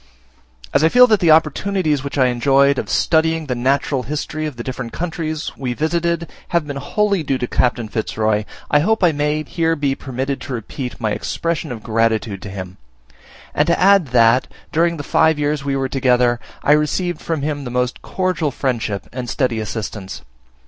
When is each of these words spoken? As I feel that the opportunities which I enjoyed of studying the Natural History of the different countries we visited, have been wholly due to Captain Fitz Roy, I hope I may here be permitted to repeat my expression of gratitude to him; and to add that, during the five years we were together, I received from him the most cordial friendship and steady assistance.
As 0.73 0.83
I 0.83 0.89
feel 0.89 1.05
that 1.05 1.19
the 1.19 1.29
opportunities 1.29 2.03
which 2.03 2.17
I 2.17 2.29
enjoyed 2.29 2.79
of 2.79 2.89
studying 2.89 3.45
the 3.45 3.53
Natural 3.53 4.01
History 4.01 4.47
of 4.47 4.55
the 4.55 4.63
different 4.63 4.93
countries 4.93 5.51
we 5.55 5.73
visited, 5.75 6.27
have 6.47 6.65
been 6.65 6.77
wholly 6.77 7.21
due 7.21 7.37
to 7.37 7.45
Captain 7.45 7.87
Fitz 7.87 8.17
Roy, 8.17 8.43
I 8.71 8.79
hope 8.79 9.03
I 9.03 9.11
may 9.11 9.43
here 9.43 9.75
be 9.75 9.93
permitted 9.93 10.41
to 10.41 10.53
repeat 10.55 10.99
my 10.99 11.11
expression 11.11 11.71
of 11.71 11.83
gratitude 11.83 12.41
to 12.41 12.49
him; 12.49 12.77
and 13.53 13.67
to 13.67 13.79
add 13.79 14.07
that, 14.07 14.47
during 14.71 14.97
the 14.97 15.03
five 15.03 15.37
years 15.37 15.63
we 15.63 15.75
were 15.75 15.87
together, 15.87 16.39
I 16.63 16.71
received 16.71 17.21
from 17.21 17.43
him 17.43 17.63
the 17.63 17.69
most 17.69 18.01
cordial 18.01 18.49
friendship 18.49 19.07
and 19.13 19.29
steady 19.29 19.59
assistance. 19.59 20.23